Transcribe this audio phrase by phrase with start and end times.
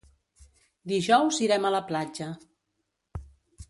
[0.93, 2.33] Dijous irem a la platja.